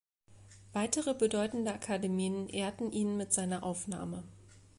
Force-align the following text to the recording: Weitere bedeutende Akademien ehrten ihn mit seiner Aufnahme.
Weitere 0.73 1.13
bedeutende 1.13 1.71
Akademien 1.71 2.49
ehrten 2.49 2.91
ihn 2.91 3.17
mit 3.17 3.33
seiner 3.33 3.61
Aufnahme. 3.61 4.23